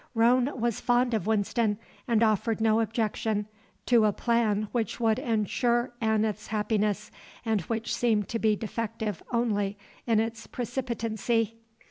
[0.15, 3.45] Roane was fond of Winston, and offered no objection
[3.85, 7.11] to a plan which would ensure Aneth's happiness
[7.45, 9.77] and which seemed to be defective only
[10.07, 11.59] in its precipitancy.